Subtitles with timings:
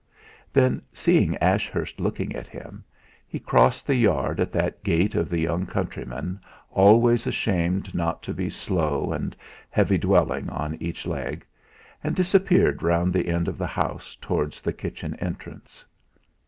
[0.51, 2.83] Then, seeing Ashurst looking at him,
[3.27, 6.39] he crossed the yard at that gait of the young countryman
[6.71, 9.35] always ashamed not to be slow and
[9.69, 11.45] heavy dwelling on each leg,
[12.03, 15.85] and disappeared round the end of the house towards the kitchen entrance.